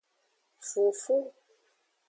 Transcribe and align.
Fufu. 0.69 1.17